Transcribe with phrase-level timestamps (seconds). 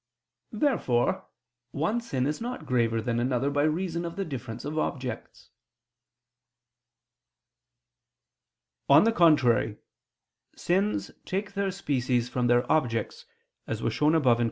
[0.55, 1.27] Therefore
[1.69, 5.51] one sin is not graver than another by reason of the difference of objects.
[8.89, 9.77] On the contrary,
[10.55, 13.27] Sins take their species from their objects,
[13.67, 14.39] as was shown above (Q.